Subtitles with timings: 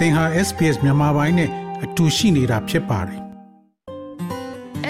[0.00, 1.50] သင်ဟာ SPS မြန်မာပိုင်းနဲ့
[1.84, 3.20] အတူရှိနေတာဖြစ်ပါတယ်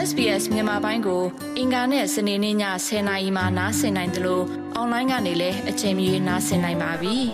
[0.08, 1.22] SBS မြန်မာပိုင်းကို
[1.58, 2.56] အင်ကာနဲ့စနေနေ့ည
[2.86, 4.44] 10:00နာရီမှနားဆင်နိုင်တယ်လို့
[4.74, 7.16] အွန်လိုင်းကနေလည်းအချိန်မီနားဆင်နိုင်ပါပြီ။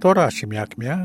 [0.00, 0.96] သောရရှိမြခင်ဗျာ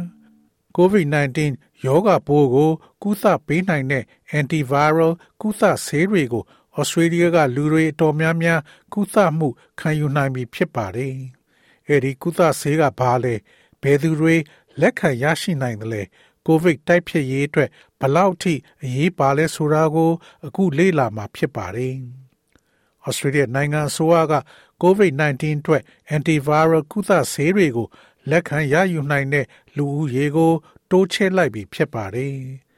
[0.77, 1.39] COVID-19
[1.85, 2.71] ရောဂါပိုးကို
[3.03, 4.03] ကုသပေးနိုင်တဲ့
[4.39, 5.11] antiviral
[5.41, 6.43] ကုသဆေးတွေကို
[6.77, 8.59] ဩစတြေးလျကလူတွေအတော်များများ
[8.93, 9.47] ကုသမှု
[9.79, 11.15] ခံယူနိုင်ပြီဖြစ်ပါတယ်။
[11.87, 13.35] အဲဒီကုသဆေးကဘာလဲ
[13.81, 14.35] ဘယ်သူတွေ
[14.81, 16.03] လက်ခံရရှိနိုင်တယ်လဲ
[16.45, 18.53] ကိုဗစ်တိုက်ဖျက်ရေးအတွက်ဘလောက်ထိ
[18.83, 20.11] အရေးပါလဲဆိုတာကို
[20.45, 21.95] အခုလေ့လာမှာဖြစ်ပါတယ်။
[23.07, 24.35] Australia နိုင်ငံအစိုးရက
[24.83, 25.83] COVID-19 အတွက်
[26.15, 27.87] antiviral ကုသဆေးတွေကို
[28.29, 29.45] လက်ခံရယူနိုင်တဲ့
[29.77, 30.53] လူဦးရေကို
[30.89, 32.35] တိုးချဲ့လိုက်ပြီဖြစ်ပါတယ်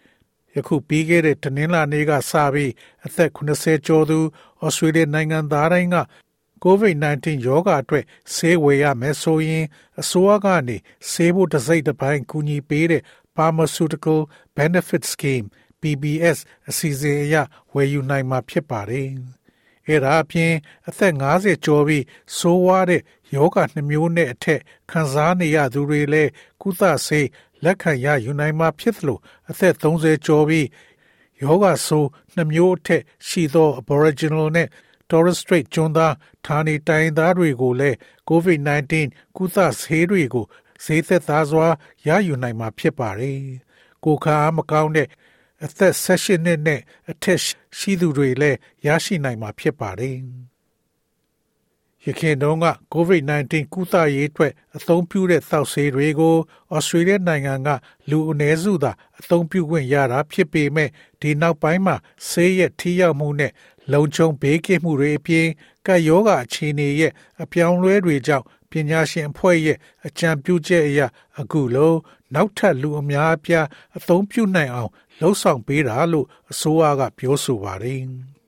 [0.56, 2.72] ။ယခုပြီးခဲ့တဲ့တနင်္လာနေ့ကစပြီး
[3.06, 4.20] အသက်80ကျော်သူ
[4.66, 5.98] Australia နိုင်ငံသားတိုင်းက
[6.64, 9.66] COVID-19 ရောဂါအတွက်ဆေးဝယ်ရမယ်ဆိုရင်
[10.02, 10.78] အစိုးရကနေ
[11.12, 13.04] ဆေးဖို့တစ်စိတ်တစ်ပိုင်းကူညီပေးတဲ့
[13.36, 14.20] Pharmaceutical
[14.58, 15.46] Benefit Scheme
[15.82, 16.38] PBS
[16.70, 17.36] အစီအစဉ်အရ
[17.74, 19.10] ဝယ်ယူနိုင်မှာဖြစ်ပါတယ်။
[19.88, 20.54] အဲဒါအပြင်
[20.88, 22.04] အသက်50ကျော်ပြီး
[22.38, 23.02] ဆိုးဝါးတဲ့
[23.36, 27.28] ယောဂနှမျိုးနဲ့အထက်ခံစားနေရသူတွေလည်းကုသဆေး
[27.64, 29.18] လက်ခံရယူနိုင်မှာဖြစ်သလို
[29.50, 30.68] အသက်30ကျော်ပြီး
[31.44, 34.68] ယောဂဆိုးနှမျိုးအထက်ရှိသော Aboriginal နဲ့
[35.10, 36.14] Torres Strait ကျွန်းသား
[36.46, 37.98] ဌာနေတိုင်းသားတွေကိုလည်း
[38.30, 38.94] COVID-19
[39.38, 40.46] ကုသဆေးတွေကို
[40.84, 41.68] ဈေးသက်သာစွာ
[42.08, 43.40] ရယူနိုင်မှာဖြစ်ပါတယ်။
[44.06, 45.08] ကိုခါမကောင်းတဲ့
[45.64, 47.40] အသက်16နှစ်နဲ့အထက်
[47.78, 50.18] ရှိသူတွေလည်းရရှိနိုင်မှာဖြစ်ပါတယ်။
[52.06, 56.36] ရခိုင်တုန်းက COVID-19 ကုသရေးအတွက်အသုံးပြုတဲ့သောက်ဆေးတွေကို
[56.76, 57.70] ဩစတြေးလျနိုင်ငံက
[58.10, 60.90] လူအနည်းစုသာအသုံးပြုခွင့်ရတာဖြစ်ပေမဲ့
[61.22, 61.96] ဒီနောက်ပိုင်းမှာ
[62.30, 63.52] ဆေးရဲ့ထိရောက်မှုနဲ့
[63.92, 65.48] လုံခြုံဘေးကင်းမှုတွေအပြင်
[65.86, 67.12] ကပ်ရောဂါအခြေအနေရဲ့
[67.44, 71.00] အပြောင်းလဲတွေကြောင့်ပညာရှင်အဖွဲ့ရဲ့အကြံပြုချက်အရ
[71.40, 71.94] အခုလို
[72.34, 73.66] နောက်ထပ်လူအများအပြား
[73.98, 78.02] အသုံးပြုနိုင်အောင်လှုံ့ဆော်ပေးတာလို့အစိုးရကပြောဆိုပါတယ်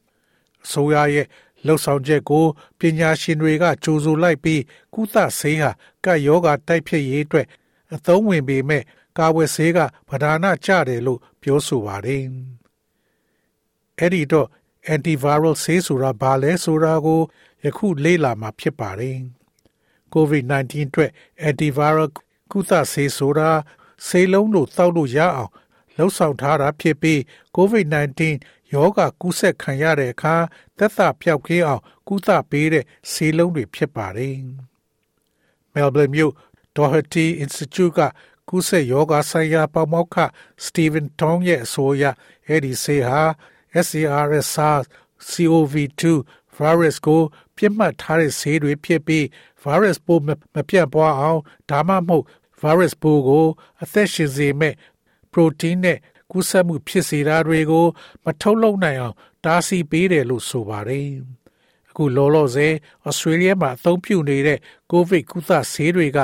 [0.64, 1.28] ။အစိုးရရဲ့
[1.66, 2.46] လှုပ်ဆောင်ချက်ကို
[2.80, 4.62] ပညာရှင်တွေကကြိုဆိုလိုက်ပြီး
[4.94, 5.72] ကုသဆေးဟာ
[6.06, 7.48] ကပ်ရောဂါတိုက်ဖျက်ရေးအတွက်
[7.96, 8.84] အသုံးဝင်ပေမဲ့
[9.18, 12.24] ကာဝယ်ဆေးကပဓာနာကျတယ်လို့ပြောဆိုပါတယ်။
[14.00, 14.48] အဲ့ဒီတော့
[14.94, 17.22] antiviral ဆေးဆိုတာဘာလဲဆိုတာကို
[17.64, 19.18] ယခုလေ့လာမှာဖြစ်ပါတယ်။
[20.14, 21.12] COVID-19 အတွက်
[21.48, 22.10] antiviral
[22.52, 23.50] ကုသဆေးဆိုတာ
[24.08, 25.52] ဆေးလုံးလို့တောက်လို့ရအောင်
[25.96, 27.20] လှုပ်ဆောင်ထားတာဖြစ်ပြီး
[27.58, 28.22] COVID-19
[28.74, 30.36] ယောဂကူးစက်ခံရတဲ့အခါ
[30.78, 34.36] သက်သာပျောက်ကင်းအောင် ကုသပေးတဲ့ဆေးလုံးတွေဖြစ်ပါတယ်။
[35.74, 36.34] Melbourne မြို့
[36.76, 38.02] Doherty Institute က
[38.50, 40.18] ကူးစက်ယောဂဆိုင်ရာပေါမောက္ခ
[40.66, 42.04] Stephen Tong ရဲ့အဆိုအရ
[42.48, 43.22] အဲ့ဒီဆေးဟာ
[43.74, 44.86] SARS SARS
[45.30, 46.04] CoV-2
[46.58, 47.22] virus ကို
[47.56, 49.24] ပြစ်မှတ်ထားတဲ့ဆေးတွေဖြစ်ပြီး
[49.64, 50.24] virus ပိုး
[50.56, 52.26] မပြန့်ပွားအောင်ဒါမှမဟုတ်
[52.62, 53.46] virus ပိုးကို
[53.82, 54.74] အသက်ရှင်စေမဲ့
[55.32, 55.98] protein နဲ့
[56.32, 57.86] ကူးစက်မှုဖြစ်စေတာတွေကို
[58.24, 59.16] မထုတ်လုပ်နိုင်အောင်
[59.46, 61.08] တားဆီးပေးတယ်လို့ဆိုပါတယ်။
[61.90, 62.74] အခုလောလောဆယ်
[63.08, 64.60] ဩစတြေးလျမှာအသုံးပြုနေတဲ့
[64.92, 66.20] ကိုဗစ်ကုသဆေးတွေက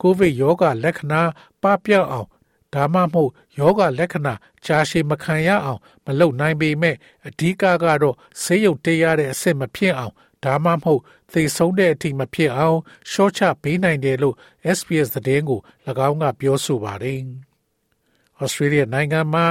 [0.00, 1.22] ကိုဗစ်ရောဂါလက္ခဏာ
[1.62, 2.28] ပပျောက်အောင်
[2.74, 6.96] ဒါမှမဟုတ်ယောဂလက္ခဏာကြာရှည်မခံရအောင် မလုပ်နိုင်ပေမဲ့
[7.26, 10.14] အဓိကကတော့ဆေးရုံတက်ရတဲ့အဆင့်မဖြစ်အောင်
[10.44, 11.02] ဒါမှမဟုတ်
[11.32, 12.78] သေဆုံးတဲ့အထိမဖြစ်အောင်
[13.10, 14.36] ရှော့ချပေးနိုင်တယ်လို့
[14.76, 15.60] SPS သတင်းကို၎
[16.08, 17.20] င်းကပြောဆိုပါတယ်။
[18.42, 19.46] Australia နိုင်ငံမှာ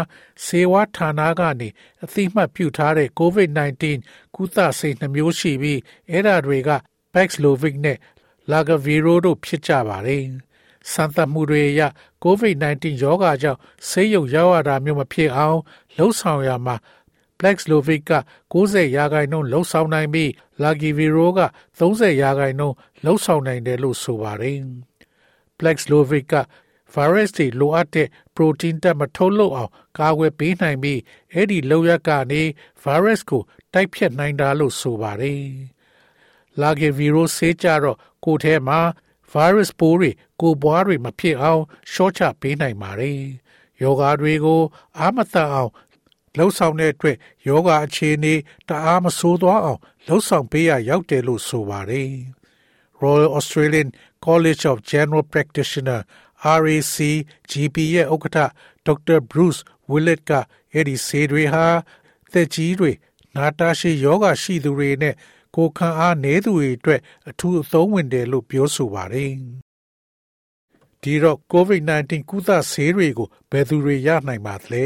[0.46, 1.70] ဆေးဝါးဌာနကနေ
[2.04, 3.84] အသိမှတ်ပြုထားတဲ့ COVID-19
[4.36, 5.80] ကုသဆေးနှမျိုးရှိပြီး
[6.10, 6.72] အဲ့ဒါတွေက
[7.14, 7.98] Paxlovid နဲ့
[8.52, 10.24] Lagaviro တို့ဖြစ်ကြပါတယ်။
[10.92, 11.82] စမ်းသပ်မှုတွေအရ
[12.24, 15.60] COVID-19 ရောဂါကြောင့်ဆေးရုံရောက်ရတာမျိုးမဖြစ်အောင်
[15.98, 16.76] လှုံ့ဆော်ရမှာ
[17.40, 18.14] Paxlovid က
[18.54, 20.30] 90ရာခိုင်နှုန်းလှုံ့ဆော်နိုင်ပြီး
[20.64, 21.42] Lagiviro က
[21.80, 24.58] 30ရာခိုင်နှုန်းလှုံ့ဆော်နိုင်တယ်လို့ဆိုပါတယ်။
[25.60, 26.36] Paxlovid က
[26.94, 31.00] virus တွေလိုအပ်တဲ့ protein တက်မထုတ်လုပ်အောင်ကာကွယ်ပေးနိုင်ပြီး
[31.34, 32.42] အဲ့ဒီလောက်ရကနေ
[32.84, 33.42] virus ကို
[33.74, 35.44] တိုက်ဖြတ်နိုင်တာလို့ဆိုပါတယ်။
[36.62, 38.80] Lagiviro ဆေးကြတော့ကိုယ်ထဲမှာ
[39.34, 43.20] virus ပိုးတွေကိုပွားတွေမဖြစ်အောင်ရှော့ချပေးနိုင်ပါတယ်။
[43.82, 44.62] ယောဂါတွေကို
[45.00, 45.72] အာမသအောင်
[46.38, 48.34] လှုပ်ဆောင်တဲ့အတွက်ယောဂအခြေအနေ
[48.68, 52.12] တအားမဆိုးသွားအောင်လှုပ်ဆောင်ပေးရရောက်တယ်လို့ဆိုပါတယ်။
[53.02, 53.90] Royal Australian
[54.26, 56.02] College of General Practitioner
[56.62, 56.96] RAC
[57.52, 58.38] GP ရဲ့ဥက္ကဋ္ဌ
[58.86, 60.32] ဒေါက်တာဘရုစ်ဝီလက်က
[60.74, 61.66] အဲ့ဒီဆေးတွေဟာ
[62.32, 62.92] သက်ကြီးတွေ
[63.36, 65.16] နာတာရှည်ယောဂရှိသူတွေနဲ့
[65.56, 69.32] ကိုခံအားနည်းသူတွေအတွက်အထူးအသုံးဝင်တယ်လို့ပြောဆိုပါတယ်။
[71.02, 74.86] ဒီတော့ COVID-19 ကုသဆေးတွေကိုဘယ်သူတွေရနိုင်ပါသလဲ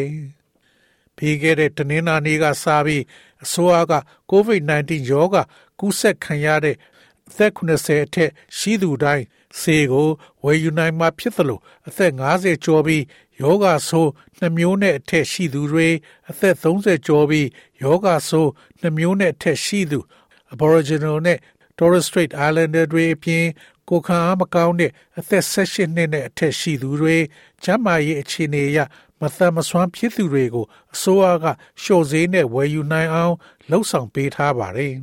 [1.15, 3.03] ။ပြီးခဲ့တဲ့တနင်္လာနေ့ကစပြီး
[3.43, 3.93] အစိုးရက
[4.31, 5.41] COVID-19 ရောဂါ
[5.79, 6.75] ကူးစက်ခံရတဲ့
[7.29, 9.25] အသက်80အထက်ရှိသူတိုင်း
[9.59, 10.09] ဆေးကို
[10.43, 13.03] ဝယ်ယူနိုင်မှာဖြစ်သလိုအသက်50ကျော်ပြီး
[13.41, 15.89] ယောဂဆိုးနှမျိုးနဲ့အထက်ရှိသူတွေ
[16.29, 17.47] အသက်30ကျော်ပြီး
[17.81, 18.49] ယောဂဆိုး
[18.81, 19.99] နှမျိုးနဲ့အထက်ရှိသူ
[20.53, 21.39] Aboriginal နဲ့
[21.77, 23.45] Torres Strait Islander တွေအပြင်
[23.89, 27.17] ကိုခံအားမကောင်းတဲ့အသက်16နှစ်နဲ့အထက်ရှိသူတွေ
[27.63, 28.79] ကျန်းမာရေးအခြေအနေအရ
[29.21, 31.45] မသက်မစွမ်းဖြစ်သူတွေကိုအစိုးရက
[31.81, 33.35] လျှော့ဈေးနဲ့ဝယ်ယူနိုင်အောင်
[33.69, 34.93] လှုံ့ဆော်ပေးထားပါတယ်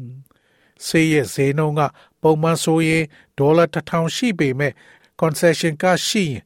[0.87, 1.83] ။ဆေးရဲ့ဈေးနှုန်းက
[2.23, 3.05] ပုံမှန်ဆိုရင်
[3.39, 4.73] ဒေါ်လာ1000ရှိပေမဲ့
[5.21, 6.43] concession ကရှိရင်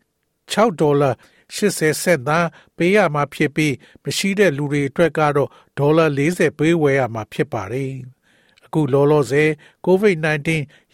[0.52, 1.10] 6ဒေါ်လာ
[1.54, 2.38] 80စက်သာ
[2.76, 3.74] ပေးရမှာဖြစ်ပြီး
[4.04, 7.92] မရှိတဲ့လူတွေအတွက်ကတော့ဒေါ်လာ40ပေးဝယ်ရမှာဖြစ်ပါတယ်။
[8.68, 9.50] အခုလောလောဆယ်
[9.86, 10.48] COVID-19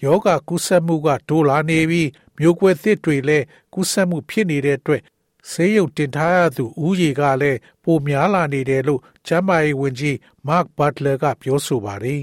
[0.05, 3.44] ရောဂါကူးစက်မှုကတိုးလာနေပြီးမျိုးကွဲသစ်တွေလည်း
[3.75, 5.03] ကူးစက်မှုဖြစ်နေတဲ့အတွက်
[5.50, 10.17] ဆေးရုံတင်ထားရသူဦးရေကလည်းပိုများလာနေတယ်လို့ကျန်းမာရေးဝန်ကြီး
[10.49, 12.23] Mark Butler ကပြောဆိုပါတယ်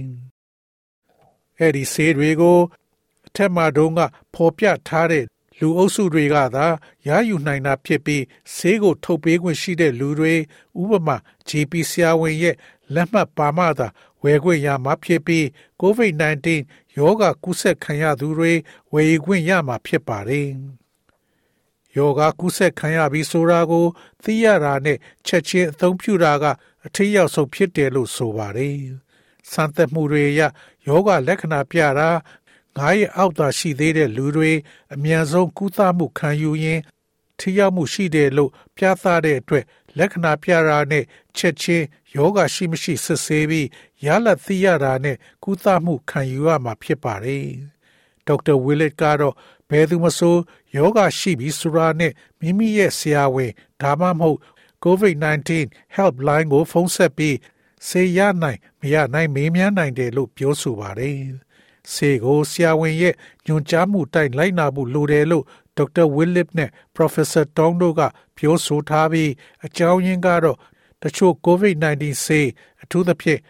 [1.60, 2.60] ။အဲ့ဒီဆေးတွေကို
[3.28, 4.00] အထက်မှာတုန်းက
[4.34, 5.26] ဖော်ပြထားတဲ့
[5.62, 6.66] လူအုပ်စုတွေကသာ
[7.08, 8.24] ရယူနိုင်တာဖြစ်ပြီး
[8.56, 10.34] ဆေးကို ထုတ်ပေးခွင့်ရှိတဲ့လူတွေ
[10.82, 11.18] ဥပမာ
[11.50, 12.56] GP ဆရာဝန်ရဲ့
[12.94, 13.88] လက်မှတ်ပါမှသာ
[14.24, 15.46] ဝယ်ခွင့်ရမှာဖြစ်ပြီး
[15.82, 16.48] COVID-19
[16.98, 18.54] ရောဂါကူးစက်ခံရသူတွေ
[18.94, 20.50] ဝယ်ယူခွင့်ရမှာဖြစ်ပါတယ်။
[21.96, 23.86] ယောဂကူးစက်ခံရပြီးဆိုတာကို
[24.24, 24.98] သိရတာနဲ့
[25.28, 26.46] ချက်ချင်းအသုံးပြုတာက
[26.86, 28.76] အထည်ရောက်ဆုံးဖြစ်တယ်လို့ဆိုပါတယ်။
[29.52, 30.42] စံသက်မှုတွေရ
[30.88, 32.10] ယောဂလက္ခဏာပြတာ
[32.78, 34.52] ငါးရက်အောက်သာရှိသေးတဲ့လူတွေ
[34.94, 36.82] အမြန်ဆုံးကုသမှုခံယူရင်း
[37.40, 39.66] ထိရောက်မှုရှိတယ်လို့ပြသတဲ့အတွက်
[39.98, 41.04] လက္ခဏာပြတာနဲ့
[41.38, 41.86] ချက်ချင်း
[42.16, 43.68] ယောဂရှိမရှိစစ်ဆေးပြီး
[44.06, 47.46] ရလဒ်သိရတာနဲ့ကုသမှုခံယူရမှာဖြစ်ပါတယ်။
[48.28, 49.36] ဒေါက်တာဝီလက်ကတော့
[49.70, 50.36] ဘယ်သူမဆို
[50.76, 53.52] ယောဂရှိပြီးဆိုတာနဲ့မိမိရဲ့ဆရာဝန်
[53.82, 54.40] ဒါမှမဟုတ်
[54.84, 55.50] COVID-19
[55.96, 57.38] helpline ကိုဖုန်းဆက်ပြီး
[57.88, 61.18] ဆေးရနိုင်မရနိုင်မေးမြန်းနိုင်တယ်လို့ပြောဆိုပါတယ်။
[61.94, 65.46] ဆေးကိုဆရာဝန်ရဲ့ညွှန်ကြားမှုတိုင်းလိုက်နာဖို့လိုတယ်လို့
[65.78, 68.02] ဒေါက်တာဝီလစ်နဲ့ Professor Tong တို့က
[68.38, 69.32] ပြောဆိုထားပြီး
[69.66, 70.58] အကြောင်းရင်းကတော့
[71.04, 72.48] တချို့ COVID-19 ဆေး
[72.84, 73.42] အထူးသဖြင့်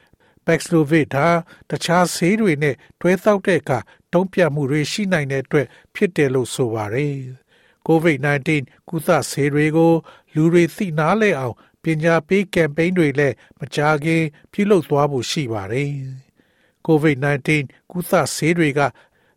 [0.46, 1.28] Paxlovid ဟာ
[1.70, 3.80] တခြားဆေးတွေနဲ့တွဲသောက်တဲ့အခါ
[4.14, 7.16] တုံ့ပြန်မှုတွေရှိနိုင်တဲ့အတွက်ဖြစ်တယ်လို့ဆိုပါတယ်။
[7.88, 8.50] COVID-19
[8.90, 9.94] ကုသဆေးတွေကို
[10.36, 15.92] လူတွေသိနာလဲအောင်ပညာပေးကမ်ပိန်းတွေလည်းမကြာခင်ပြုလုပ်သွားဖို့ရှိပါတယ်။
[16.88, 17.50] COVID-19
[17.92, 18.80] ကုသဆေးတွေက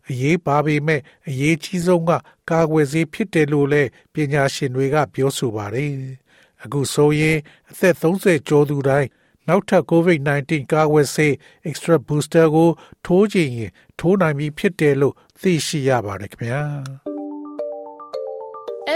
[0.09, 2.11] အရေးပါပေမဲ့အရေးကြီးဆုံးက
[2.49, 5.91] ကာကွယ်ဆေးဖြစ်တယ်လို့လည်းပညာရှင်တွေက ပြောဆိုပါတယ်။
[6.63, 7.37] အခုဆိုရင်
[7.71, 9.09] အသက်30ကျော်သူတိုင်း
[9.47, 11.33] နောက်ထပ် COVID-19 ကာကွယ်ဆေး
[11.69, 12.69] extra booster ကို
[13.05, 16.61] ထိုးခြင်းရင်ထိုးနိုင်ပြီဖြစ်တယ်လို့သိရှိရပါတယ်ခင်ဗျာ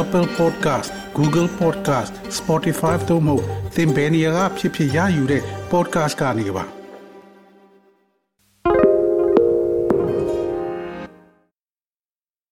[0.00, 0.88] Apple Podcast
[1.18, 3.36] Google Podcast Spotify တို့မှာ
[3.74, 6.75] သင်ပင်ရာဖြစ်ဖြစ်ရယူတဲ့ podcast ကနေပါ